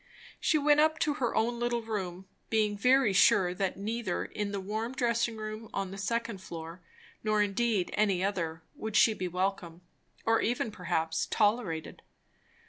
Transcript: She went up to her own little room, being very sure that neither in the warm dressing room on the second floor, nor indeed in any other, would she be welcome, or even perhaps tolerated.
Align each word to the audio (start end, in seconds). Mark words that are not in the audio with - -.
She 0.39 0.57
went 0.57 0.79
up 0.79 0.97
to 0.97 1.13
her 1.21 1.35
own 1.35 1.59
little 1.59 1.83
room, 1.83 2.25
being 2.49 2.75
very 2.75 3.13
sure 3.13 3.53
that 3.53 3.77
neither 3.77 4.25
in 4.25 4.51
the 4.51 4.59
warm 4.59 4.93
dressing 4.93 5.37
room 5.37 5.69
on 5.75 5.91
the 5.91 5.97
second 5.99 6.39
floor, 6.41 6.81
nor 7.23 7.43
indeed 7.43 7.89
in 7.91 7.95
any 7.99 8.23
other, 8.23 8.63
would 8.73 8.95
she 8.95 9.13
be 9.13 9.27
welcome, 9.27 9.81
or 10.25 10.41
even 10.41 10.71
perhaps 10.71 11.27
tolerated. 11.27 12.01